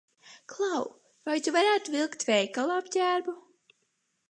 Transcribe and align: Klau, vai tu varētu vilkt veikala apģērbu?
Klau, 0.53 0.79
vai 1.29 1.35
tu 1.49 1.53
varētu 1.57 1.95
vilkt 1.97 2.27
veikala 2.31 2.81
apģērbu? 2.85 3.37